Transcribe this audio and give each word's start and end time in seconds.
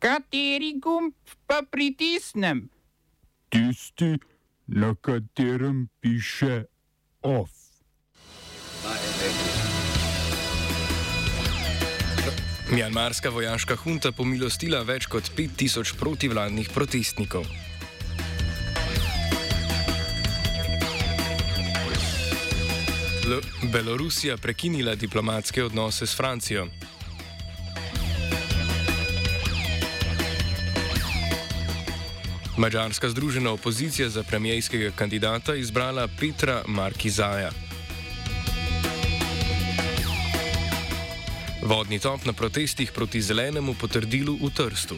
Kateri 0.00 0.78
gumb 0.80 1.12
pa 1.46 1.60
pritisnem? 1.70 2.70
Tisti, 3.52 4.16
na 4.66 4.94
katerem 4.94 5.88
piše 6.00 6.64
OF. 7.22 7.50
Mjanmarska 12.72 13.28
vojaška 13.30 13.76
hunta 13.76 14.12
pomilostila 14.16 14.80
več 14.88 15.04
kot 15.10 15.28
5000 15.36 15.98
protivladnih 16.00 16.70
protestnikov. 16.72 17.44
L 23.28 23.42
Belorusija 23.72 24.38
prekinila 24.40 24.94
diplomatske 24.94 25.64
odnose 25.64 26.06
s 26.06 26.16
Francijo. 26.16 26.70
Mačarska 32.60 33.08
združena 33.08 33.50
opozicija 33.50 34.08
za 34.08 34.22
premijskega 34.22 34.90
kandidata 34.90 35.54
izbrala 35.54 36.08
Petra 36.20 36.62
Markizaja. 36.66 37.50
Vodni 41.62 41.98
top 41.98 42.24
na 42.24 42.32
protestih 42.32 42.92
proti 42.92 43.22
zelenemu 43.22 43.74
potrdilu 43.80 44.36
v 44.42 44.50
Trstu. 44.56 44.96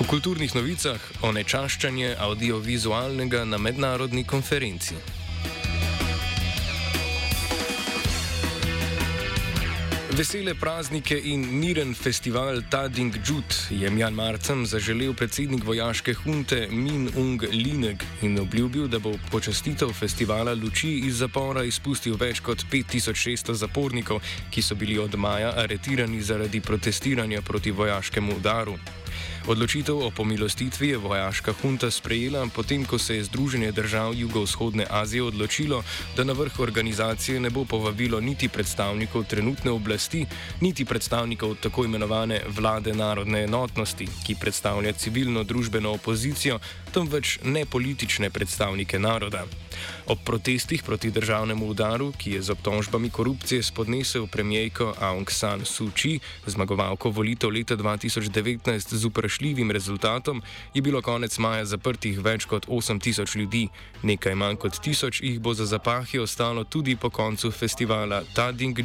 V 0.00 0.06
kulturnih 0.06 0.54
novicah 0.54 1.00
o 1.22 1.32
nečaščanje 1.32 2.16
audiovizualnega 2.18 3.44
na 3.44 3.58
mednarodni 3.58 4.24
konferenci. 4.24 5.21
Vesele 10.12 10.52
praznike 10.54 11.16
in 11.16 11.40
miren 11.40 11.94
festival 11.94 12.62
Tading 12.70 13.14
Jut 13.24 13.54
je 13.70 13.90
Mjanmarcem 13.90 14.66
zaželel 14.66 15.14
predsednik 15.14 15.64
vojaške 15.64 16.12
hunte 16.14 16.68
Min 16.70 17.08
Ung 17.16 17.42
Lineg 17.42 18.04
in 18.22 18.38
obljubil, 18.40 18.88
da 18.88 18.98
bo 18.98 19.14
počastitev 19.30 19.92
festivala 19.96 20.52
luči 20.54 20.90
iz 21.08 21.16
zapora 21.24 21.64
izpustil 21.64 22.18
več 22.20 22.44
kot 22.44 22.64
5600 22.72 23.56
zapornikov, 23.56 24.20
ki 24.50 24.62
so 24.62 24.74
bili 24.74 24.98
od 24.98 25.16
maja 25.16 25.54
aretirani 25.56 26.20
zaradi 26.20 26.60
protestiranja 26.60 27.40
proti 27.42 27.70
vojaškemu 27.70 28.36
udaru. 28.36 28.76
Odločitev 29.46 29.98
o 29.98 30.10
pomilostitvi 30.10 30.88
je 30.88 30.96
vojaška 30.96 31.52
hunta 31.62 31.90
sprejela, 31.90 32.46
potem 32.54 32.84
ko 32.84 32.98
se 32.98 33.16
je 33.16 33.24
Združenje 33.24 33.72
držav 33.72 34.14
Jugovzhodne 34.14 34.86
Azije 34.90 35.22
odločilo, 35.22 35.82
da 36.16 36.24
na 36.24 36.32
vrh 36.32 36.60
organizacije 36.60 37.40
ne 37.40 37.50
bo 37.50 37.64
povabilo 37.64 38.20
niti 38.20 38.48
predstavnikov 38.48 39.24
trenutne 39.24 39.70
oblasti, 39.70 40.26
niti 40.60 40.84
predstavnikov 40.84 41.54
tako 41.54 41.84
imenovane 41.84 42.40
vlade 42.48 42.94
narodne 42.94 43.44
enotnosti, 43.44 44.06
ki 44.26 44.38
predstavlja 44.40 44.92
civilno 44.92 45.42
družbeno 45.44 45.90
opozicijo, 45.90 46.58
temveč 46.92 47.38
ne 47.44 47.66
politične 47.66 48.30
predstavnike 48.30 48.98
naroda. 48.98 49.44
Ob 50.06 50.18
protestih 50.24 50.82
proti 50.82 51.10
državnemu 51.10 51.66
udaru, 51.66 52.12
ki 52.18 52.30
je 52.30 52.42
z 52.42 52.50
obtožbami 52.50 53.10
korupcije 53.10 53.62
spodnesel 53.62 54.26
premijejko 54.26 54.94
Aung 55.00 55.30
San 55.30 55.64
Suu 55.64 55.90
Kyi, 55.90 56.20
zmagovalko 56.46 57.10
volitev 57.10 57.50
leta 57.50 57.76
2019 57.76 58.94
z 58.94 59.04
uprašljivim 59.12 59.70
rezultatom, 59.70 60.42
je 60.74 60.82
bilo 60.82 61.02
konec 61.04 61.38
maja 61.38 61.64
zaprtih 61.64 62.18
več 62.24 62.48
kot 62.48 62.66
8000 62.66 63.36
ljudi, 63.36 63.68
nekaj 64.02 64.34
manj 64.34 64.56
kot 64.64 64.80
1000 64.80 65.20
jih 65.22 65.40
bo 65.40 65.54
za 65.54 65.68
zapahi 65.68 66.18
ostalo 66.18 66.64
tudi 66.64 66.96
po 66.96 67.10
koncu 67.10 67.52
festivala 67.52 68.24
Tading? 68.34 68.80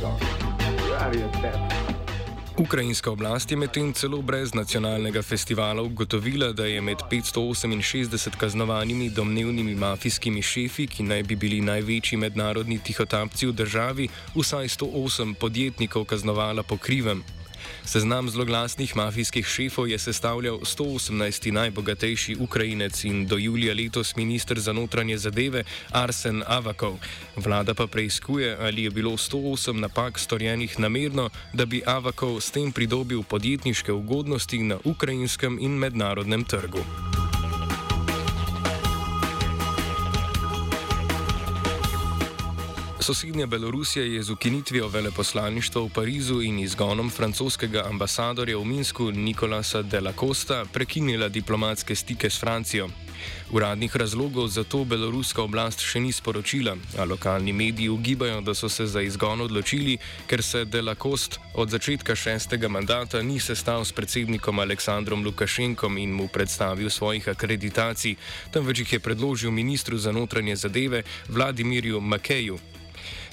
Sorry. 0.00 0.40
Ukrajinska 2.60 3.10
oblast 3.10 3.50
je 3.50 3.56
medtem 3.56 3.92
celo 3.92 4.22
brez 4.22 4.54
nacionalnega 4.54 5.22
festivala 5.22 5.82
ugotovila, 5.82 6.52
da 6.52 6.66
je 6.66 6.80
med 6.80 6.98
568 7.10 8.36
kaznovanimi 8.36 9.10
domnevnimi 9.10 9.74
mafijskimi 9.74 10.42
šefi, 10.42 10.86
ki 10.86 11.02
naj 11.02 11.22
bi 11.22 11.36
bili 11.36 11.60
največji 11.60 12.18
mednarodni 12.18 12.78
tihotapci 12.78 13.46
v 13.46 13.52
državi, 13.52 14.08
vsaj 14.36 14.68
108 14.68 15.34
podjetnikov 15.34 16.04
kaznovala 16.04 16.62
po 16.62 16.76
krivem. 16.76 17.24
Seznam 17.84 18.30
zloglasnih 18.30 18.96
mafijskih 18.96 19.46
šefov 19.46 19.88
je 19.88 19.98
sestavljal 19.98 20.58
118. 20.60 21.52
najbogatejši 21.52 22.36
Ukrajinec 22.40 23.04
in 23.04 23.26
do 23.26 23.36
julija 23.36 23.74
letos 23.74 24.16
ministr 24.16 24.60
za 24.60 24.72
notranje 24.72 25.18
zadeve 25.18 25.64
Arsen 25.90 26.42
Avakov. 26.46 26.98
Vlada 27.36 27.74
pa 27.74 27.86
preizkuje, 27.86 28.56
ali 28.60 28.82
je 28.82 28.90
bilo 28.90 29.10
108 29.10 29.72
napak 29.72 30.18
storjenih 30.18 30.80
namerno, 30.80 31.30
da 31.52 31.66
bi 31.66 31.82
Avakov 31.86 32.40
s 32.40 32.50
tem 32.50 32.72
pridobil 32.72 33.22
podjetniške 33.22 33.92
ugodnosti 33.92 34.58
na 34.58 34.78
ukrajinskem 34.84 35.58
in 35.60 35.70
mednarodnem 35.70 36.44
trgu. 36.44 37.19
Sosednja 43.02 43.46
Belorusija 43.46 44.04
je 44.04 44.22
z 44.22 44.30
ukinitvijo 44.30 44.88
veleposlaništva 44.88 45.82
v 45.82 45.88
Parizu 45.94 46.42
in 46.42 46.58
izgonom 46.58 47.10
francoskega 47.10 47.84
ambasadorja 47.88 48.58
v 48.58 48.64
Minsku 48.64 49.10
Nikolasa 49.10 49.82
de 49.82 50.00
la 50.00 50.12
Costa 50.12 50.64
prekinila 50.72 51.28
diplomatske 51.28 51.94
stike 51.94 52.30
s 52.30 52.40
Francijo. 52.40 52.88
Uradnih 53.50 53.96
razlogov 53.96 54.48
za 54.48 54.64
to 54.64 54.84
beloruska 54.84 55.42
oblast 55.42 55.80
še 55.82 56.00
ni 56.00 56.12
sporočila, 56.12 56.76
a 56.98 57.04
lokalni 57.04 57.52
mediji 57.52 57.88
ugibajo, 57.88 58.40
da 58.40 58.54
so 58.54 58.68
se 58.68 58.86
za 58.86 59.02
izgon 59.02 59.40
odločili, 59.40 59.98
ker 60.26 60.42
se 60.42 60.64
de 60.64 60.82
la 60.82 60.94
Costa 60.94 61.38
od 61.54 61.70
začetka 61.70 62.14
šestega 62.14 62.68
mandata 62.68 63.22
ni 63.22 63.40
sestal 63.40 63.84
s 63.84 63.92
predsednikom 63.92 64.58
Aleksandrom 64.58 65.24
Lukašenkom 65.24 65.98
in 65.98 66.12
mu 66.12 66.28
predstavil 66.28 66.90
svojih 66.90 67.28
akreditacij, 67.28 68.16
temveč 68.52 68.84
jih 68.84 68.92
je 68.92 69.00
predložil 69.00 69.50
ministru 69.50 69.98
za 69.98 70.12
notranje 70.12 70.56
zadeve 70.56 71.02
Vladimirju 71.28 72.00
Makeju. 72.00 72.58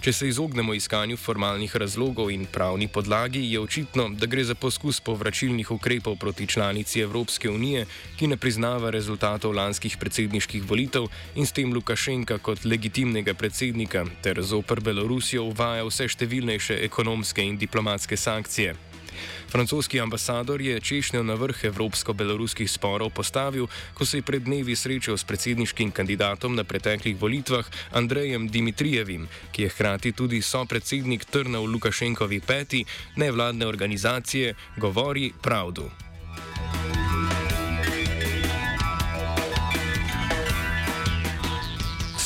Če 0.08 0.14
se 0.14 0.28
izognemo 0.32 0.72
iskanju 0.72 1.18
formalnih 1.20 1.74
razlogov 1.76 2.30
in 2.32 2.46
pravni 2.48 2.86
podlagi, 2.88 3.42
je 3.52 3.60
očitno, 3.60 4.06
da 4.16 4.30
gre 4.32 4.46
za 4.48 4.56
poskus 4.56 5.02
povračilnih 5.04 5.72
ukrepov 5.76 6.16
proti 6.16 6.48
članici 6.48 7.02
Evropske 7.04 7.50
unije, 7.52 7.84
ki 8.16 8.32
ne 8.32 8.38
priznava 8.38 8.88
rezultatov 8.96 9.52
lanskih 9.52 9.98
predsedniških 10.00 10.64
volitev 10.64 11.10
in 11.36 11.44
s 11.44 11.52
tem 11.52 11.74
Lukašenka 11.76 12.38
kot 12.40 12.64
legitimnega 12.64 13.34
predsednika 13.34 14.06
ter 14.24 14.40
zoper 14.40 14.80
Belorusijo 14.80 15.44
uvaja 15.52 15.84
vse 15.84 16.08
številnejše 16.08 16.80
ekonomske 16.88 17.44
in 17.44 17.60
diplomatske 17.60 18.16
sankcije. 18.16 18.87
Francoski 19.50 20.00
ambasador 20.00 20.62
je 20.62 20.80
češnjo 20.80 21.24
na 21.24 21.34
vrh 21.34 21.64
evropsko-beloruskih 21.64 22.72
sporov 22.72 23.10
postavil, 23.10 23.68
ko 23.94 24.06
se 24.06 24.18
je 24.18 24.22
pred 24.22 24.44
dnevi 24.44 24.76
srečal 24.76 25.18
s 25.18 25.24
predsedniškim 25.24 25.92
kandidatom 25.92 26.56
na 26.56 26.64
preteklih 26.64 27.18
volitvah 27.22 27.66
Andrejem 27.92 28.48
Dimitrijevim, 28.48 29.28
ki 29.52 29.64
je 29.64 29.70
hkrati 29.70 30.12
tudi 30.12 30.42
sopredsednik 30.42 31.26
Trnov 31.26 31.66
Lukašenkovi 31.66 32.40
peti 32.40 32.86
nevladne 33.16 33.68
organizacije 33.68 34.56
Govori 34.78 35.32
pravdu. 35.42 35.90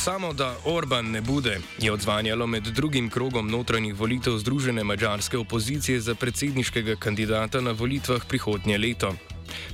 Samo 0.04 0.32
da 0.32 0.56
Orban 0.64 1.10
ne 1.10 1.20
bude, 1.20 1.60
je 1.78 1.92
odzvanjalo 1.92 2.46
med 2.46 2.62
drugim 2.62 3.10
krogom 3.10 3.50
notranjih 3.50 3.94
volitev 3.94 4.38
Združene 4.38 4.84
mađarske 4.84 5.38
opozicije 5.38 6.00
za 6.00 6.14
predsedniškega 6.14 6.96
kandidata 6.96 7.60
na 7.60 7.70
volitvah 7.70 8.24
prihodnje 8.28 8.78
leto. 8.78 9.14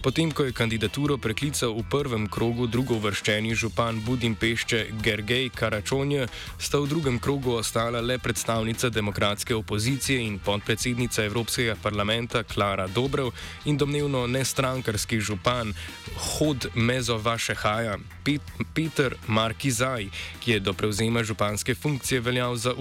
Potem, 0.03 0.33
ko 0.33 0.45
je 0.45 0.53
kandidaturo 0.53 1.19
preklical 1.19 1.75
v 1.75 1.85
prvem 1.91 2.29
krogu 2.29 2.67
drugovrščeni 2.67 3.55
župan 3.55 4.01
Budimpešče 4.07 4.87
Gergej 5.03 5.51
Karačonje, 5.55 6.29
sta 6.59 6.79
v 6.79 6.89
drugem 6.89 7.19
krogu 7.19 7.59
ostala 7.59 8.01
le 8.01 8.19
predstavnica 8.19 8.89
demokratske 8.89 9.55
opozicije 9.55 10.21
in 10.27 10.39
podpredsednica 10.39 11.25
Evropskega 11.25 11.77
parlamenta 11.83 12.43
Klara 12.43 12.87
Dobrev 12.87 13.31
in 13.65 13.77
domnevno 13.77 14.27
nestrankarski 14.27 15.21
župan 15.21 15.75
Hod 16.17 16.71
Mezo 16.75 17.19
Vašehaja 17.19 17.99
Pet 18.25 18.43
Peter 18.75 19.15
Markizaj, 19.27 20.09
ki 20.41 20.53
je 20.53 20.61
do 20.61 20.73
prevzema 20.73 21.23
županske 21.23 21.75
funkcije 21.75 22.21
veljal 22.21 22.57
za 22.57 22.75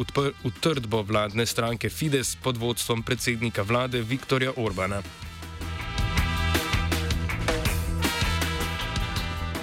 utrdbo 0.43 1.01
vladne 1.01 1.45
stranke 1.45 1.89
Fides 1.89 2.35
pod 2.43 2.57
vodstvom 2.57 3.03
predsednika 3.03 3.61
vlade 3.61 4.01
Viktorja 4.01 4.51
Orbana. 4.57 5.01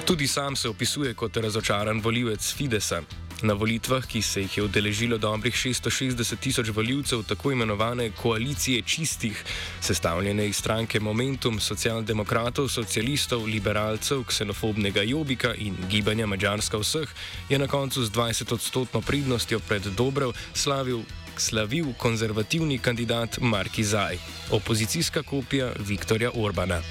Tudi 0.05 0.27
sam 0.27 0.57
se 0.57 0.69
opisuje 0.69 1.15
kot 1.15 1.37
razočaran 1.37 2.01
voljivec 2.01 2.55
Fidesa. 2.55 3.03
Na 3.43 3.55
volitvah, 3.55 4.05
ki 4.07 4.23
se 4.23 4.43
jih 4.43 4.57
je 4.57 4.63
udeležilo 4.63 5.19
dobrih 5.19 5.55
660 5.55 6.37
tisoč 6.41 6.69
voljivcev 6.69 7.23
tako 7.23 7.53
imenovane 7.53 8.11
koalicije 8.11 8.83
čistih, 8.83 9.45
sestavljene 9.81 10.49
iz 10.49 10.57
stranke 10.57 11.01
Momentum, 11.01 11.61
socialdemokratov, 11.61 12.69
socialistov, 12.69 13.45
liberalcev, 13.45 14.25
ksenofobnega 14.29 15.03
Jobika 15.03 15.55
in 15.55 15.77
gibanja 15.91 16.27
Mačarska 16.27 16.79
vseh, 16.79 17.09
je 17.49 17.59
na 17.59 17.67
koncu 17.67 18.05
z 18.05 18.11
20-odstotno 18.11 19.01
pridnostjo 19.01 19.61
pred 19.69 19.83
Dobrov 19.97 20.33
slavil. 20.55 21.01
Slavil 21.37 21.95
konzervativni 21.99 22.79
kandidat 22.79 23.39
Marki 23.41 23.85
Zaj, 23.85 24.19
opozicijska 24.51 25.23
kopija 25.23 25.73
Viktorja 25.79 26.31
Orbana. 26.35 26.83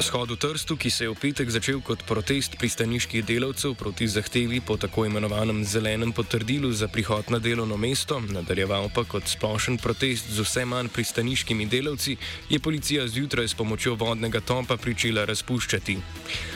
Shod 0.00 0.30
v 0.32 0.36
Trstu, 0.40 0.80
ki 0.80 0.88
se 0.88 1.04
je 1.04 1.12
v 1.12 1.18
petek 1.20 1.50
začel 1.52 1.84
kot 1.84 2.08
protest 2.08 2.56
pristaniških 2.56 3.20
delavcev 3.20 3.76
proti 3.76 4.08
zahtevi 4.08 4.60
po 4.64 4.80
tako 4.80 5.04
imenovanem 5.04 5.60
zelenem 5.60 6.12
potrdilu 6.16 6.72
za 6.72 6.88
prihod 6.88 7.28
na 7.28 7.36
delovno 7.38 7.76
mesto, 7.76 8.16
nadaljeval 8.16 8.88
pa 8.96 9.04
kot 9.04 9.28
splošen 9.28 9.76
protest 9.76 10.32
z 10.32 10.40
vse 10.40 10.64
manj 10.64 10.88
pristaniškimi 10.88 11.68
delavci, 11.68 12.16
je 12.48 12.58
policija 12.58 13.04
zjutraj 13.08 13.52
s 13.52 13.54
pomočjo 13.54 13.94
vodnega 13.94 14.40
topa 14.40 14.80
pričela 14.80 15.28
razpuščati. 15.28 15.98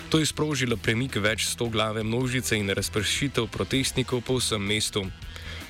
To 0.08 0.18
je 0.18 0.26
sprožilo 0.26 0.80
premik 0.80 1.20
več 1.20 1.44
sto 1.44 1.68
glave 1.68 2.00
množice 2.02 2.56
in 2.56 2.72
razpršitev 2.72 3.52
protestnikov 3.52 4.24
po 4.24 4.40
vsem 4.40 4.64
mestu. 4.64 5.04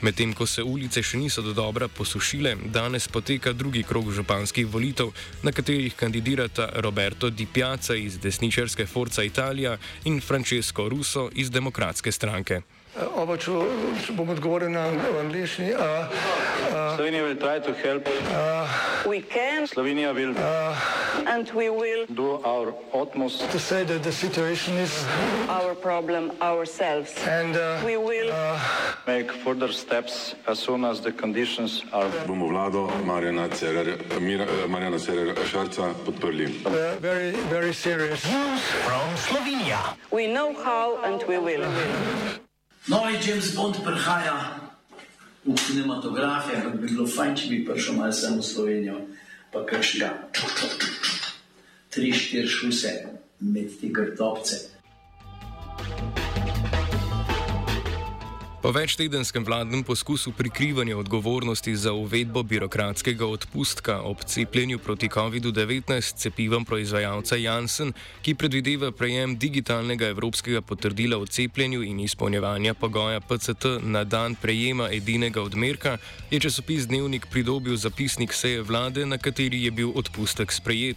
Medtem 0.04 0.34
ko 0.36 0.44
se 0.44 0.60
ulice 0.60 1.00
še 1.00 1.16
niso 1.16 1.40
do 1.40 1.54
dobra 1.56 1.86
posušile, 1.88 2.50
danes 2.74 3.06
poteka 3.08 3.54
drugi 3.56 3.86
krog 3.88 4.10
županskih 4.12 4.66
volitev, 4.68 5.14
na 5.42 5.52
katerih 5.52 5.96
kandidirata 5.96 6.68
Roberto 6.84 7.30
Di 7.30 7.46
Piazza 7.48 7.96
iz 7.96 8.20
desničarske 8.20 8.84
Forza 8.86 9.24
Italia 9.24 9.78
in 10.04 10.20
Francesco 10.20 10.88
Russo 10.92 11.30
iz 11.32 11.48
demokratske 11.48 12.12
stranke. 12.12 12.60
Oba, 12.94 13.34
če, 13.36 13.50
če 14.06 14.12
bom 14.14 14.28
odgovoril 14.30 14.70
na 14.70 14.84
angliški. 15.18 15.72
Slovenija 16.94 17.24
will 17.26 17.36
try 17.36 17.58
to 17.58 17.72
help. 17.74 18.06
We 19.06 19.20
can 19.20 19.66
Slovenija 19.66 20.14
will 20.14 20.34
and 21.26 21.50
we 21.50 21.70
will 21.70 22.06
do 22.06 22.38
our 22.44 22.72
utmost 22.94 23.50
To 23.50 23.58
say 23.58 23.82
that 23.84 24.02
the 24.02 24.12
situation 24.12 24.74
is 24.78 25.04
our 25.48 25.74
problem 25.74 26.32
ourselves. 26.40 27.12
and 27.26 27.56
uh, 27.56 27.82
We 27.84 27.96
will 27.96 28.30
make 29.06 29.32
further 29.32 29.72
steps 29.72 30.34
as 30.46 30.58
soon 30.58 30.84
as 30.84 31.00
the 31.00 31.12
conditions 31.12 31.82
are 31.92 32.08
bomo 32.26 32.48
vlado 32.48 32.88
Marjana 33.04 33.48
Cererja, 33.50 33.98
Mira, 34.20 34.44
eh, 34.44 34.66
Marjana 34.68 34.98
Cererja 34.98 35.34
Šarca 35.50 35.94
podprli. 36.06 36.46
uh, 36.64 36.94
very, 37.00 37.32
very 37.50 37.72
serious. 37.72 38.24
we 40.12 40.26
know 40.26 40.54
how 40.62 41.02
and 41.02 41.22
we 41.26 41.38
will. 41.38 41.64
Novi 42.84 43.16
James 43.16 43.54
Bond 43.56 43.80
prihaja 43.80 44.60
v 45.44 45.56
kinematografe, 45.56 46.52
ampak 46.52 46.84
bi 46.84 46.92
bilo 46.92 47.08
fajn, 47.08 47.32
če 47.32 47.48
bi 47.48 47.64
prišel 47.64 47.96
malo 47.96 48.12
sem 48.12 48.36
v 48.36 48.44
Slovenijo, 48.44 48.98
pa 49.48 49.64
kakšnega 49.64 50.12
tri, 51.88 52.12
štiri 52.12 52.44
šuse 52.44 52.92
med 53.40 53.72
ti 53.80 53.88
grtopce. 53.88 54.73
Po 58.64 58.72
večtedenskem 58.72 59.44
vladnem 59.44 59.82
poskusu 59.84 60.32
prikrivanja 60.32 60.96
odgovornosti 60.96 61.76
za 61.76 61.92
uvedbo 61.92 62.42
birokratskega 62.42 63.26
odpustka 63.26 64.00
ob 64.00 64.24
cepljenju 64.24 64.78
proti 64.78 65.08
COVID-19 65.08 66.00
s 66.00 66.12
cepivom 66.12 66.64
proizvajalca 66.64 67.36
Janssen, 67.36 67.92
ki 68.22 68.34
predvideva 68.34 68.88
prejem 68.92 69.36
digitalnega 69.36 70.08
evropskega 70.08 70.62
potrdila 70.62 71.18
o 71.18 71.26
cepljenju 71.26 71.82
in 71.82 72.00
izpolnjevanja 72.00 72.74
pogoja 72.74 73.20
PCT 73.20 73.64
na 73.82 74.04
dan 74.04 74.34
prejema 74.34 74.88
edinega 74.88 75.42
odmerka, 75.42 75.98
je 76.30 76.40
časopis 76.40 76.88
Dnevnik 76.88 77.26
pridobil 77.30 77.76
zapisnik 77.76 78.32
seje 78.32 78.62
vlade, 78.62 79.04
na 79.06 79.18
kateri 79.18 79.64
je 79.64 79.70
bil 79.70 79.92
odpustek 79.94 80.52
sprejet. 80.52 80.96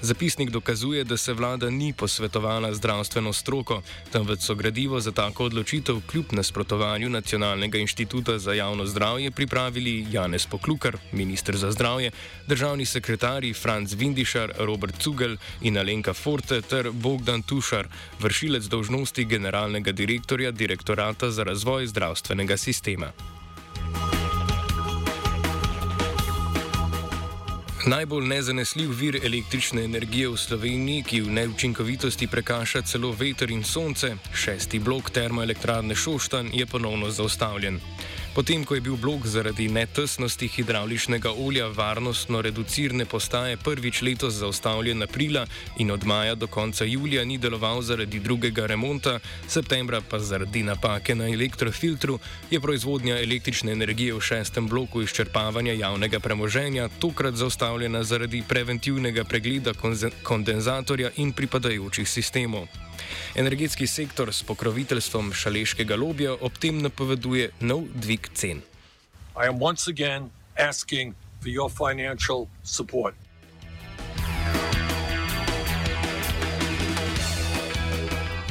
Zapisnik 0.00 0.50
dokazuje, 0.50 1.04
da 1.04 1.16
se 1.16 1.32
vlada 1.32 1.70
ni 1.70 1.92
posvetovala 1.92 2.74
zdravstveno 2.74 3.32
stroko, 3.32 3.82
temveč 4.12 4.40
so 4.40 4.54
gradivo 4.54 5.00
za 5.00 5.12
tako 5.12 5.44
odločitev 5.44 6.00
kljub 6.10 6.32
nasprotovanju 6.32 7.08
Nacionalnega 7.08 7.78
inštituta 7.78 8.38
za 8.38 8.52
javno 8.52 8.86
zdravje 8.86 9.30
pripravili 9.30 10.06
Janez 10.10 10.46
Poklukar, 10.46 10.96
ministr 11.12 11.56
za 11.56 11.70
zdravje, 11.70 12.10
državni 12.46 12.86
sekretarji 12.86 13.52
Franz 13.52 13.94
Vindišar, 13.94 14.52
Robert 14.58 14.98
Cugel 14.98 15.36
in 15.60 15.78
Alenka 15.78 16.12
Forte 16.12 16.60
ter 16.60 16.90
Bogdan 16.92 17.42
Tušar, 17.42 17.88
vršilec 18.20 18.64
dolžnosti 18.64 19.24
generalnega 19.24 19.92
direktorja 19.92 20.50
Direktorata 20.50 21.30
za 21.30 21.42
razvoj 21.42 21.86
zdravstvenega 21.86 22.56
sistema. 22.56 23.12
Najbolj 27.82 28.26
nezanesljiv 28.28 28.90
vir 28.94 29.16
električne 29.26 29.82
energije 29.82 30.28
v 30.30 30.36
Sloveniji, 30.38 31.02
ki 31.02 31.20
v 31.20 31.32
neučinkovitosti 31.34 32.28
prekaša 32.30 32.82
celo 32.86 33.10
veter 33.10 33.50
in 33.50 33.64
sonce, 33.66 34.12
šesti 34.34 34.78
blok 34.78 35.10
termoelektrarne 35.10 35.94
Šoštan, 35.94 36.52
je 36.54 36.66
ponovno 36.66 37.10
zaustavljen. 37.10 37.80
Potem, 38.32 38.64
ko 38.64 38.74
je 38.74 38.80
bil 38.80 38.96
blok 38.96 39.26
zaradi 39.28 39.68
netesnosti 39.68 40.46
hidravličnega 40.48 41.30
olja 41.36 41.66
varnostno 41.68 42.40
reducirne 42.40 43.04
postaje 43.04 43.56
prvič 43.60 44.00
letos 44.02 44.34
zaustavljen 44.40 45.02
aprila 45.02 45.44
in 45.78 45.90
od 45.90 46.04
maja 46.04 46.34
do 46.34 46.46
konca 46.46 46.84
julija 46.84 47.24
ni 47.24 47.36
deloval 47.38 47.82
zaradi 47.82 48.20
drugega 48.20 48.66
remonta, 48.66 49.18
septembra 49.48 50.00
pa 50.00 50.18
zaradi 50.18 50.62
napake 50.62 51.14
na 51.14 51.28
elektrofiltru, 51.28 52.18
je 52.50 52.60
proizvodnja 52.60 53.18
električne 53.20 53.72
energije 53.72 54.14
v 54.14 54.20
šestem 54.20 54.68
bloku 54.68 55.02
izčrpavanja 55.02 55.72
javnega 55.72 56.20
premoženja 56.20 56.88
tokrat 56.88 57.34
zaustavljena 57.34 58.04
zaradi 58.04 58.42
preventivnega 58.48 59.24
pregleda 59.24 59.72
kondenzatorja 60.22 61.10
in 61.16 61.32
pripadajočih 61.32 62.08
sistemov. 62.08 62.66
Energetski 63.34 63.86
sektor 63.86 64.32
s 64.34 64.42
pokroviteljstvom 64.42 65.32
šaleškega 65.32 65.96
lobija 65.96 66.36
ob 66.40 66.58
tem 66.58 66.82
napoveduje 66.82 67.50
nov 67.60 67.88
dvig 67.94 68.28
cen. 68.34 68.62
I 69.36 69.48
am 69.48 69.62
once 69.62 69.90
again 69.90 70.30
asking 70.58 71.14
for 71.40 71.48
your 71.48 71.70
financial 71.70 72.46
support. 72.62 73.14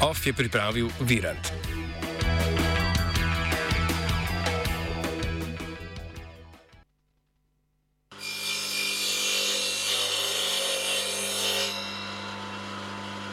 OF 0.01 0.25
je 0.27 0.33
pripravil 0.33 0.89
Virant. 0.99 1.51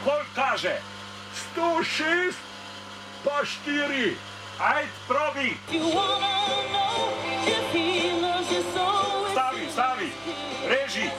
Koliko 0.03 0.29
kaže? 0.35 0.98
106 1.59 2.35
pa 3.23 3.43
4. 3.43 4.15
Ajd, 4.59 4.87
probi. 5.07 5.57
Stavi, 9.31 9.67
stavi. 9.71 10.11
Reži. 10.67 11.09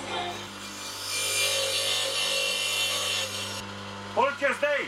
Koliko 4.14 4.44
je 4.44 4.54
zdaj? 4.58 4.80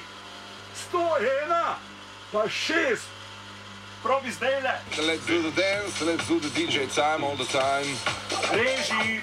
101 0.93 1.75
pa 2.33 2.49
6. 2.49 3.01
Probi 4.03 4.33
zdaj 4.33 4.63
le. 4.63 4.81
Let's 5.07 5.27
do 5.27 5.43
the 5.43 5.63
dance, 5.63 6.05
let's 6.05 6.29
do 6.29 6.41
the 6.41 6.49
DJ 6.49 6.89
time 6.95 7.25
all 7.25 7.37
the 7.37 7.47
time. 7.53 7.97
Reži. 8.53 9.21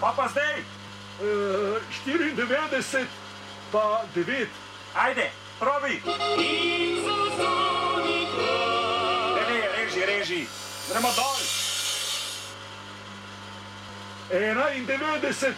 Pa 0.00 0.12
pa 0.16 0.28
zdaj? 0.28 0.81
Uh, 1.20 1.80
94 2.06 3.06
pa 3.72 4.04
9. 4.14 4.46
Ajde, 4.94 5.30
probi. 5.58 6.02
Ne, 9.34 9.42
ne, 9.48 9.60
reži, 9.76 10.06
reži. 10.06 10.46
Gremo 10.90 11.08
dol. 11.16 11.38
91, 14.30 15.52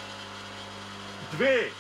2. 1.39 1.71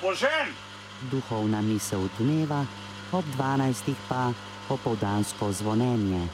Požen. 0.00 0.54
duhovna 1.00 1.60
misel 1.60 2.08
dneva, 2.18 2.64
ob 3.12 3.24
12. 3.36 3.94
pa 4.08 4.32
popoldansko 4.68 5.52
zvonjenje. 5.52 6.28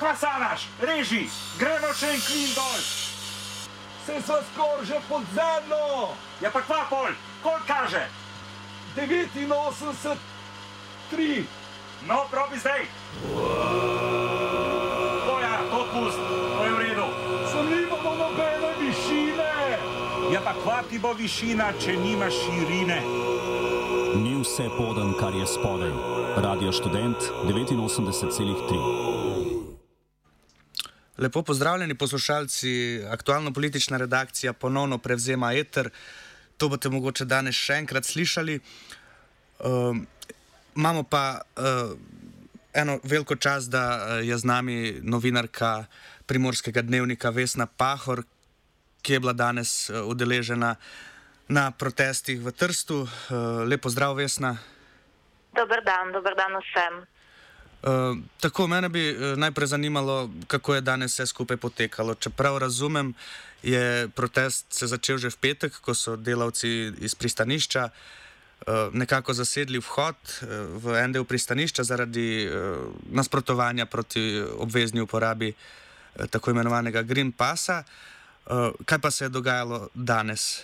Kaj 0.00 0.16
sanaš? 0.16 0.68
Reži. 0.82 1.28
Gremo 1.58 1.92
še 1.94 2.14
en 2.14 2.20
klin 2.20 2.54
dol. 2.54 3.09
Se 4.10 4.22
so 4.26 4.34
skoraj 4.52 4.84
že 4.84 4.98
pod 5.08 5.22
zemljo. 5.34 6.08
Ja 6.42 6.50
pa 6.50 6.60
kva 6.66 6.82
pol? 6.90 7.14
Koliko 7.42 7.62
kaže? 7.66 8.02
89, 8.96 10.18
3. 11.10 11.44
No, 12.08 12.26
probi 12.30 12.58
zdaj. 12.58 12.90
To 15.26 15.34
ja, 15.40 15.54
to 15.70 15.80
pust, 15.94 16.18
to 16.58 16.64
je 16.64 16.72
v 16.72 16.78
redu. 16.78 17.06
Zanimivo, 17.54 17.96
Ja, 20.34 20.40
pa 20.44 20.54
kva 20.58 20.82
ti 20.90 20.98
bo 20.98 21.12
višina, 21.14 21.72
če 21.78 21.94
nimaš 21.96 22.34
širine? 22.34 22.98
Ni 24.18 24.34
vse 24.42 24.66
podan, 24.74 25.14
kar 25.14 25.34
je 25.34 25.46
spodaj. 25.46 25.94
Radio 26.36 26.72
študent 26.72 27.30
89,3. 27.46 29.29
Lepo 31.20 31.42
pozdravljeni 31.42 31.94
poslušalci, 31.94 33.02
aktualno 33.10 33.52
politična 33.52 33.96
redakcija 33.96 34.52
ponovno 34.52 34.98
prevzema 34.98 35.52
eter. 35.52 35.90
To 36.56 36.68
boste 36.68 36.88
mogoče 36.88 37.26
danes 37.28 37.58
še 37.60 37.76
enkrat 37.82 38.08
slišali. 38.08 38.54
Um, 39.58 40.06
imamo 40.76 41.02
pa 41.02 41.40
uh, 41.40 41.92
eno 42.72 42.96
veliko 43.04 43.36
čas, 43.36 43.68
da 43.68 43.84
uh, 43.84 44.24
je 44.24 44.38
z 44.38 44.48
nami 44.48 44.96
novinarka 45.02 45.84
primorskega 46.26 46.82
dnevnika 46.82 47.30
Vesna 47.30 47.66
Pahor, 47.66 48.24
ki 49.02 49.12
je 49.12 49.20
bila 49.20 49.36
danes 49.36 49.90
uh, 49.90 50.00
udeležena 50.08 50.76
na 51.48 51.70
protestih 51.70 52.40
v 52.40 52.52
Trstu. 52.52 53.04
Uh, 53.04 53.68
lepo 53.68 53.92
zdrav, 53.92 54.16
Vesna. 54.16 54.56
Dober 55.52 55.84
dan, 55.84 56.16
dober 56.16 56.32
dan 56.32 56.56
vsem. 56.64 57.04
Uh, 57.80 58.18
tako, 58.40 58.66
mene 58.66 58.88
bi 58.88 59.10
uh, 59.10 59.38
najprej 59.38 59.66
zanimalo, 59.66 60.30
kako 60.46 60.74
je 60.74 60.80
danes 60.80 61.12
vse 61.12 61.26
skupaj 61.26 61.56
potekalo. 61.56 62.14
Čeprav 62.14 62.58
razumem, 62.58 63.14
je 63.62 64.08
protest 64.08 64.66
se 64.68 64.86
začel 64.86 65.18
že 65.18 65.30
v 65.30 65.36
petek, 65.36 65.72
ko 65.80 65.94
so 65.94 66.16
delavci 66.16 66.92
iz 67.00 67.14
pristanišča 67.14 67.88
uh, 67.88 68.92
nekako 68.92 69.32
zasedli 69.32 69.80
vhod 69.80 70.16
uh, 70.16 70.48
v 70.76 70.96
en 71.00 71.12
del 71.12 71.24
pristanišča 71.24 71.84
zaradi 71.84 72.48
uh, 72.48 72.92
nasprotovanja 73.12 73.86
proti 73.86 74.44
obvezni 74.60 75.00
uporabi 75.00 75.48
uh, 75.52 76.26
tako 76.26 76.50
imenovanega 76.50 77.02
Green 77.02 77.32
Passa. 77.32 77.84
Uh, 78.46 78.76
kaj 78.84 78.98
pa 78.98 79.10
se 79.10 79.24
je 79.24 79.28
dogajalo 79.28 79.88
danes? 79.94 80.60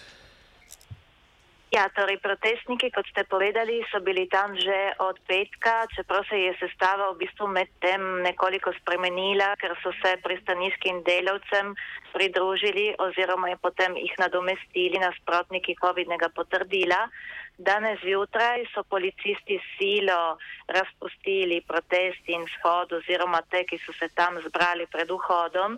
Ja, 1.77 1.91
torej 1.93 2.17
protestniki, 2.25 2.89
kot 2.89 3.05
ste 3.13 3.27
povedali, 3.29 3.83
so 3.93 4.01
bili 4.01 4.25
tam 4.33 4.57
že 4.57 4.97
od 4.97 5.21
petka, 5.29 5.85
čeprav 5.93 6.25
se 6.25 6.39
je 6.41 6.53
sestava 6.57 7.13
v 7.13 7.21
bistvu 7.21 7.53
med 7.53 7.69
tem 7.85 8.01
nekoliko 8.25 8.73
spremenila, 8.81 9.53
ker 9.61 9.77
so 9.85 9.93
se 10.01 10.17
pristaniškim 10.25 11.05
delavcem 11.05 11.77
pridružili 12.17 12.97
oziroma 12.97 13.53
je 13.53 13.61
potem 13.61 13.93
jih 14.01 14.15
nadomestili 14.17 14.97
nasprotniki 14.97 15.77
COVID-nega 15.77 16.33
potrdila. 16.33 17.13
Danes 17.59 18.01
zjutraj 18.01 18.65
so 18.73 18.81
policisti 18.89 19.61
silo 19.77 20.37
razpustili 20.73 21.61
protest 21.61 22.25
in 22.33 22.49
shod 22.57 22.93
oziroma 22.93 23.41
te, 23.53 23.65
ki 23.69 23.77
so 23.85 23.93
se 24.01 24.09
tam 24.17 24.41
zbrali 24.49 24.89
pred 24.93 25.13
vhodom 25.13 25.77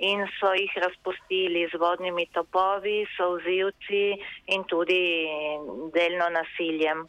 in 0.00 0.26
so 0.38 0.52
jih 0.56 0.72
razpustili 0.84 1.68
z 1.72 1.78
vodnimi 1.80 2.26
topovi, 2.32 3.06
sozivci 3.16 4.16
in 4.46 4.64
tudi 4.64 5.26
delno 5.94 6.28
nasiljem. 6.28 7.00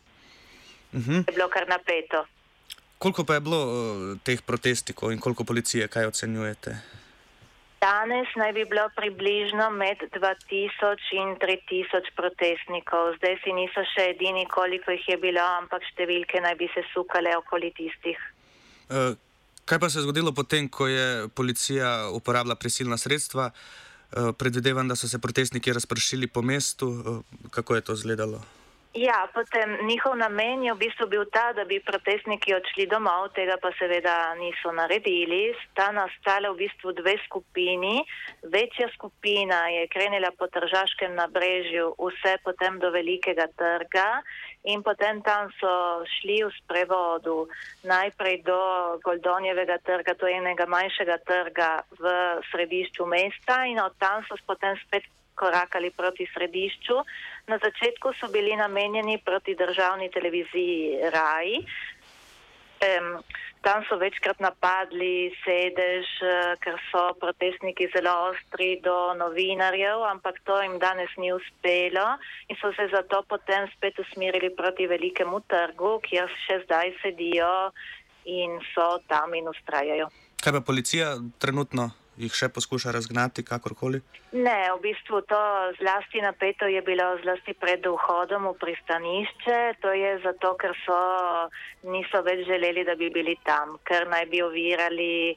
Uh 0.94 1.00
-huh. 1.00 1.24
Je 1.28 1.34
bilo 1.34 1.48
kar 1.50 1.68
napeto. 1.70 2.26
Koliko 2.98 3.24
pa 3.24 3.34
je 3.34 3.40
bilo 3.40 3.62
uh, 3.66 4.18
teh 4.24 4.42
protestikov 4.42 5.12
in 5.12 5.20
koliko 5.20 5.44
policije, 5.44 5.88
kaj 5.88 6.06
ocenjujete? 6.06 6.76
Danes 7.82 8.28
naj 8.36 8.54
bi 8.54 8.66
bilo 8.66 8.90
približno 8.96 9.70
med 9.70 9.98
2000 9.98 11.22
in 11.22 11.30
3000 11.42 12.12
protestnikov. 12.16 13.16
Zdaj 13.18 13.36
si 13.44 13.54
niso 13.54 13.82
še 13.94 14.04
edini, 14.14 14.46
koliko 14.46 14.92
jih 14.92 15.08
je 15.10 15.18
bilo, 15.18 15.42
ampak 15.42 15.82
številke 15.90 16.42
naj 16.42 16.56
bi 16.56 16.70
se 16.76 16.84
sukale 16.94 17.34
okoli 17.38 17.72
tistih. 17.74 18.20
Uh, 18.90 19.18
kaj 19.72 19.80
pa 19.80 19.90
se 19.90 20.00
je 20.00 20.04
zgodilo 20.04 20.34
potem, 20.36 20.68
ko 20.68 20.88
je 20.88 21.30
policija 21.32 22.10
uporabila 22.12 22.56
prisilna 22.60 22.98
sredstva? 22.98 23.52
Uh, 23.52 24.34
predvidevam, 24.36 24.88
da 24.88 24.96
so 25.00 25.08
se 25.08 25.20
protestniki 25.20 25.72
razpršili 25.74 26.28
po 26.28 26.42
mestu. 26.42 26.90
Uh, 26.90 27.22
kako 27.50 27.76
je 27.76 27.82
to 27.82 27.94
izgledalo? 27.94 28.42
Ja, 28.94 29.24
potem 29.34 29.88
njihov 29.88 30.18
namen 30.20 30.64
je 30.64 30.74
v 30.74 30.78
bistvu 30.84 31.06
bil 31.08 31.24
ta, 31.32 31.54
da 31.56 31.64
bi 31.64 31.80
protestniki 31.80 32.52
odšli 32.52 32.90
domov, 32.92 33.30
tega 33.32 33.56
pa 33.56 33.72
seveda 33.80 34.36
niso 34.36 34.68
naredili. 34.76 35.56
Sta 35.72 35.96
nastala 35.96 36.52
v 36.52 36.68
bistvu 36.68 36.92
dve 37.00 37.16
skupini. 37.24 38.04
Večja 38.44 38.90
skupina 38.92 39.72
je 39.72 39.88
krenila 39.88 40.36
po 40.36 40.52
Tržaškem 40.52 41.16
nabrežju, 41.16 41.96
vse 41.96 42.36
potem 42.44 42.84
do 42.84 42.92
Velikega 42.92 43.48
trga 43.56 44.20
in 44.68 44.84
potem 44.84 45.24
tam 45.24 45.48
so 45.56 46.04
šli 46.20 46.44
v 46.44 46.52
sprevodu 46.60 47.48
najprej 47.88 48.44
do 48.44 48.60
Goldonjevega 49.08 49.80
trga, 49.88 50.20
to 50.20 50.28
je 50.28 50.36
enega 50.36 50.68
manjšega 50.68 51.18
trga 51.24 51.72
v 51.96 52.12
središču 52.52 53.08
mesta 53.08 53.64
in 53.72 53.80
od 53.80 53.96
tam 53.98 54.20
so 54.28 54.36
potem 54.46 54.76
spet 54.84 55.08
korakali 55.42 55.90
proti 55.90 56.28
središču. 56.34 56.98
Na 57.48 57.58
začetku 57.58 58.14
so 58.20 58.28
bili 58.28 58.56
namenjeni 58.56 59.18
proti 59.26 59.56
državni 59.56 60.12
televiziji 60.12 61.00
RAI. 61.14 61.66
Um, 62.82 63.24
tam 63.62 63.84
so 63.86 63.98
večkrat 64.02 64.40
napadli 64.42 65.30
sedež, 65.44 66.10
ker 66.64 66.80
so 66.90 67.04
protestniki 67.22 67.88
zelo 67.94 68.14
ostri 68.32 68.80
do 68.82 69.14
novinarjev, 69.18 70.02
ampak 70.10 70.42
to 70.46 70.58
jim 70.62 70.80
danes 70.82 71.14
ni 71.18 71.30
uspelo 71.34 72.18
in 72.50 72.58
so 72.62 72.74
se 72.74 72.90
zato 72.90 73.22
potem 73.30 73.70
spet 73.76 74.00
usmerili 74.02 74.50
proti 74.56 74.90
velikemu 74.90 75.44
trgu, 75.46 76.00
kjer 76.10 76.30
še 76.48 76.62
zdaj 76.66 76.96
sedijo 77.04 77.54
in 78.26 78.58
so 78.74 78.98
tam 79.08 79.34
in 79.38 79.50
ustrajajo. 79.54 80.10
Kaj 80.42 80.58
pa 80.58 80.62
policija 80.66 81.14
trenutno? 81.38 81.92
Jih 82.20 82.34
še 82.36 82.50
poskuša 82.52 82.92
razgnati, 82.92 83.44
kakorkoli? 83.48 84.02
Ne, 84.34 84.60
v 84.76 84.80
bistvu 84.84 85.22
to 85.30 85.40
zlasti 85.80 86.22
napeto 86.24 86.68
je 86.68 86.82
bilo 86.84 87.08
zlasti 87.24 87.54
pred 87.54 87.86
vhodom 87.86 88.52
v 88.52 88.56
pristanišče. 88.60 89.60
To 89.82 89.94
je 89.96 90.12
zato, 90.26 90.56
ker 90.60 90.76
so 90.84 91.00
niso 91.88 92.24
več 92.28 92.46
želeli, 92.48 92.86
da 92.88 92.96
bi 92.96 93.10
bili 93.10 93.38
tam, 93.48 93.78
ker 93.88 94.08
naj 94.12 94.28
bi 94.32 94.44
ovirali 94.44 95.36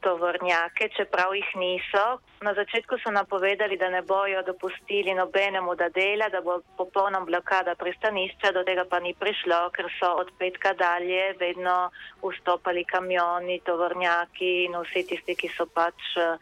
tovornjake, 0.00 0.88
čeprav 0.96 1.34
jih 1.34 1.50
niso. 1.56 2.04
Na 2.44 2.52
začetku 2.54 2.98
so 3.00 3.10
napovedali, 3.10 3.76
da 3.76 3.88
ne 3.90 4.02
bojo 4.02 4.42
dopustili 4.42 5.14
nobenemu, 5.14 5.74
da 5.74 5.88
dela, 5.88 6.28
da 6.28 6.40
bo 6.40 6.58
popolna 6.76 7.20
blokada 7.20 7.74
pristanišča, 7.74 8.52
do 8.52 8.64
tega 8.64 8.84
pa 8.90 9.00
ni 9.00 9.14
prišlo, 9.14 9.70
ker 9.72 9.88
so 9.98 10.12
od 10.20 10.32
petka 10.38 10.74
dalje 10.76 11.32
vedno 11.40 11.90
vstopali 12.20 12.84
kamioni, 12.84 13.60
tovornjaki 13.64 14.52
in 14.66 14.76
vsi 14.82 15.06
tisti, 15.08 15.34
ki 15.34 15.48
so 15.56 15.66
pač 15.66 16.12
eh, 16.20 16.36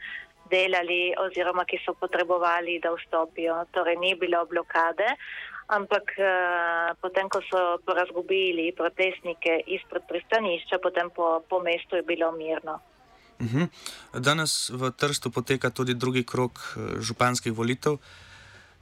delali 0.50 1.14
oziroma 1.18 1.64
ki 1.64 1.78
so 1.84 1.94
potrebovali, 1.94 2.80
da 2.82 2.90
vstopijo. 2.92 3.62
Torej 3.70 3.96
ni 3.96 4.14
bilo 4.14 4.44
blokade. 4.46 5.16
Ampak 5.72 6.10
uh, 6.18 6.92
potem, 7.00 7.30
ko 7.32 7.40
so 7.46 7.78
razgubili 7.86 8.74
protestnike 8.76 9.62
izpred 9.72 10.04
pristanišča, 10.08 10.82
potem 10.82 11.08
po, 11.14 11.40
po 11.48 11.62
mestu 11.64 11.96
je 11.96 12.02
bilo 12.02 12.32
mirno. 12.32 12.80
Uhum. 13.42 13.66
Danes 14.14 14.70
v 14.70 14.94
Trstu 14.94 15.30
poteka 15.30 15.70
tudi 15.70 15.94
drugi 15.94 16.22
krok 16.22 16.62
eh, 16.62 17.02
županskih 17.02 17.52
volitev. 17.52 17.98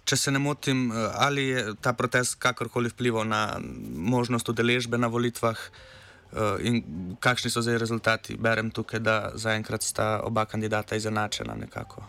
Če 0.04 0.16
se 0.16 0.32
ne 0.32 0.38
motim, 0.38 0.90
eh, 0.92 1.08
ali 1.16 1.48
je 1.48 1.74
ta 1.80 1.92
protest 1.96 2.36
kakorkoli 2.36 2.92
vplival 2.92 3.24
na 3.24 3.56
možnost 3.96 4.48
udeležbe 4.48 4.98
na 4.98 5.08
volitvah 5.08 5.56
eh, 5.56 6.68
in 6.68 6.84
kakšni 7.20 7.50
so 7.50 7.64
zdaj 7.64 7.80
rezultati? 7.80 8.36
Berem 8.36 8.70
tukaj, 8.70 9.00
da 9.00 9.16
zaenkrat 9.34 9.82
sta 9.82 10.20
oba 10.24 10.44
kandidata 10.44 10.96
izenačena 10.96 11.56
nekako. 11.56 12.04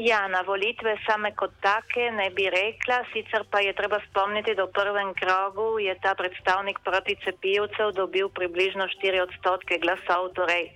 Ja, 0.00 0.28
na 0.28 0.40
volitve 0.46 0.94
same 1.04 1.34
kot 1.36 1.50
take 1.60 2.10
ne 2.14 2.30
bi 2.30 2.46
rekla, 2.50 3.02
sicer 3.12 3.42
pa 3.50 3.60
je 3.60 3.74
treba 3.74 3.98
spomniti, 4.06 4.54
da 4.54 4.64
v 4.64 4.72
prvem 4.72 5.10
krogu 5.18 5.78
je 5.82 5.94
ta 6.02 6.14
predstavnik 6.14 6.78
proti 6.86 7.16
cepivcev 7.24 7.92
dobil 7.92 8.30
približno 8.30 8.86
4 8.86 9.26
odstotke 9.26 9.78
glasov, 9.82 10.30
torej 10.38 10.70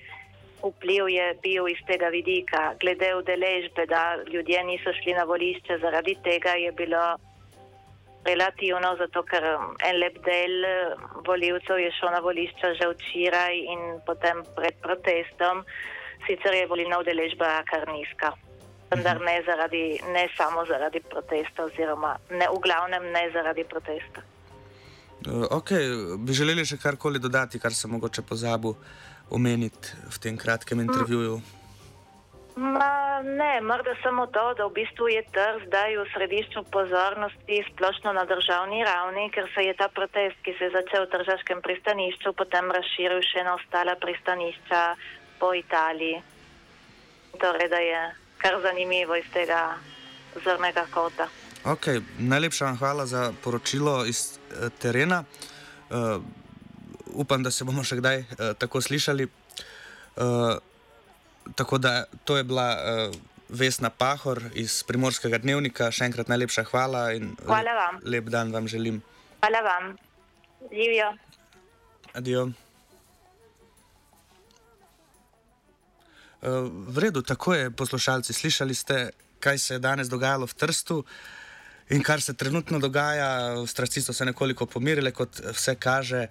vpliv 0.65 1.09
je 1.09 1.27
bil 1.43 1.69
iz 1.69 1.81
tega 1.87 2.09
vidika. 2.09 2.75
Glede 2.81 3.15
udeležbe, 3.15 3.87
da 3.87 4.17
ljudje 4.33 4.65
niso 4.65 4.93
šli 4.93 5.15
na 5.15 5.25
volišče, 5.25 5.79
zaradi 5.79 6.17
tega 6.25 6.57
je 6.65 6.73
bilo 6.73 7.05
relativno, 8.25 8.97
zato 8.97 9.23
ker 9.29 9.45
um, 9.55 9.75
en 9.85 9.99
lep 10.01 10.17
del 10.25 10.65
uh, 10.65 11.05
voljivcev 11.27 11.79
je 11.79 11.91
šel 11.99 12.15
na 12.17 12.21
volišče 12.25 12.75
že 12.81 12.89
včeraj 12.93 13.59
in 13.75 13.83
potem 14.07 14.43
pred 14.57 14.75
protestom. 14.83 15.65
Sicer 16.27 16.55
je 16.55 16.67
volilna 16.67 16.99
udeležba 17.05 17.63
kar 17.69 17.85
nizka. 17.93 18.33
Vendar 18.91 19.21
ne, 19.21 19.43
zaradi, 19.47 20.01
ne 20.13 20.29
samo 20.37 20.65
zaradi 20.65 21.01
protesta, 21.01 21.65
oziroma 21.65 22.17
ne, 22.31 22.47
v 22.49 22.61
glavnem 22.65 23.11
ne 23.13 23.29
zaradi 23.33 23.65
protesta. 23.65 24.23
Uh, 25.27 25.47
okay. 25.57 25.89
Bi 26.19 26.37
želeli 26.37 26.67
še 26.67 26.77
karkoli 26.77 27.19
dodati, 27.19 27.59
kar 27.59 27.75
sem 27.75 27.91
mogoče 27.91 28.23
pozabil? 28.23 28.75
omeniti 29.31 29.89
v 30.11 30.17
tem 30.19 30.37
kratkem 30.37 30.81
intervjuju? 30.81 31.41
Ma, 32.57 33.19
ne, 33.23 33.61
morda 33.67 33.97
samo 34.03 34.27
to, 34.27 34.55
da 34.55 34.67
v 34.67 34.75
bistvu 34.79 35.09
je 35.11 35.23
trg 35.35 35.67
zdaj 35.67 35.97
v 35.99 36.05
središču 36.15 36.63
pozornosti 36.71 37.65
splošno 37.73 38.13
na 38.15 38.23
državni 38.31 38.85
ravni, 38.87 39.27
ker 39.35 39.51
se 39.55 39.65
je 39.67 39.75
ta 39.75 39.89
protest, 39.89 40.39
ki 40.47 40.55
se 40.59 40.71
je 40.71 40.77
začel 40.77 41.07
v 41.07 41.13
tržaškem 41.19 41.63
pristanišču, 41.67 42.31
potem 42.39 42.71
razširil 42.71 43.25
še 43.27 43.43
na 43.43 43.59
ostala 43.59 43.99
pristanišča 43.99 44.83
po 45.43 45.51
Italiji. 45.51 46.23
Torej, 47.43 47.69
da 47.75 47.81
je 47.83 48.03
kar 48.39 48.61
zanimivo 48.63 49.19
iz 49.19 49.27
tega 49.35 49.75
zornega 50.45 50.87
kota. 50.95 51.27
Okay, 51.65 51.99
najlepša 52.23 52.71
vam 52.71 52.77
hvala 52.79 53.07
za 53.07 53.33
poročilo 53.43 54.05
iz 54.07 54.39
terena. 54.79 55.25
Uh, 55.91 56.23
upam, 57.15 57.43
da 57.43 57.51
se 57.51 57.65
bomo 57.65 57.85
še 57.85 57.99
kdaj 58.01 58.19
uh, 58.25 58.27
tako 58.59 58.81
slišali. 58.81 59.29
Uh, 60.17 60.57
tako 61.55 61.79
da 61.79 62.05
to 62.25 62.37
je 62.37 62.45
bila 62.45 62.69
uh, 62.75 63.17
Vesna 63.49 63.91
Pahor 63.91 64.43
iz 64.55 64.83
Primorskega 64.89 65.39
dnevnika. 65.39 65.91
Še 65.93 66.09
enkrat 66.09 66.31
najlepša 66.33 66.67
hvala 66.73 67.07
in 67.17 67.35
hvala 67.45 67.77
vam. 67.79 68.01
Lep, 68.03 68.31
dan 68.33 68.53
vam 68.55 68.69
želim. 68.71 69.03
Hvala 69.43 69.63
vam. 69.67 69.95
Živijo. 70.73 71.13
Adijo. 72.15 72.45
Uh, 76.45 76.69
v 76.95 76.99
redu, 76.99 77.23
tako 77.23 77.55
je, 77.55 77.71
poslušalci. 77.71 78.33
Slišali 78.33 78.75
ste, 78.75 79.11
kaj 79.41 79.59
se 79.59 79.75
je 79.75 79.79
danes 79.85 80.09
dogajalo 80.13 80.47
v 80.47 80.55
Trstu. 80.55 81.05
In 81.91 82.03
kar 82.03 82.21
se 82.21 82.35
trenutno 82.35 82.79
dogaja, 82.79 83.67
strasti 83.67 84.03
so 84.03 84.13
se 84.13 84.25
nekoliko 84.25 84.67
pomirile, 84.67 85.13
kot 85.13 85.41
vse 85.53 85.75
kaže. 85.77 86.27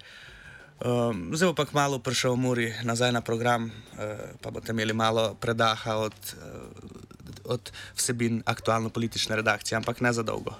Um, 0.84 1.30
zdaj 1.32 1.52
bo 1.52 1.54
pa 1.54 1.64
malo 1.72 1.98
prišel 2.02 2.34
Muri 2.36 2.72
nazaj 2.82 3.12
na 3.14 3.20
program, 3.22 3.70
uh, 3.70 4.34
pa 4.42 4.50
boste 4.50 4.74
imeli 4.74 4.92
malo 4.92 5.34
predaha 5.38 5.96
od, 5.96 6.16
uh, 6.34 7.54
od 7.54 7.70
vsebin 7.94 8.42
aktualno-politične 8.46 9.36
redakcije, 9.36 9.76
ampak 9.76 10.00
ne 10.00 10.12
za 10.12 10.22
dolgo. 10.22 10.58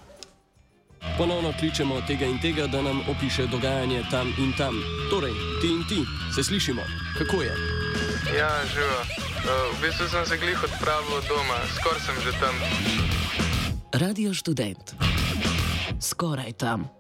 Ponovno 1.19 1.53
kličemo 1.59 2.01
tega 2.07 2.25
in 2.25 2.39
tega, 2.41 2.67
da 2.67 2.83
nam 2.83 3.03
opiše 3.11 3.47
dogajanje 3.47 4.05
tam 4.11 4.31
in 4.39 4.55
tam. 4.57 4.79
Torej, 5.11 5.35
ti 5.61 5.69
in 5.69 5.83
ti, 5.89 6.01
se 6.35 6.45
slišimo, 6.45 6.83
kako 7.19 7.43
je. 7.43 7.55
Ja, 8.39 8.63
živo. 8.71 9.01
Uh, 9.45 9.77
v 9.77 9.83
bistvu 9.83 10.09
sem 10.09 10.27
se 10.27 10.39
glih 10.39 10.63
odpravil 10.63 11.13
od 11.19 11.27
doma, 11.29 11.59
skoraj 11.75 12.01
sem 12.07 12.17
že 12.23 12.33
tam. 12.41 12.55
Radio 13.95 14.35
študent. 14.35 14.95
Skoraj 16.01 16.53
tam. 16.53 16.95